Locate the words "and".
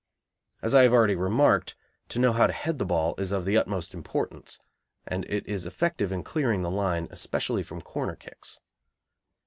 5.05-5.25